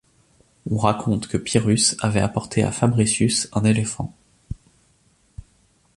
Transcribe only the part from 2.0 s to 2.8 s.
apporté à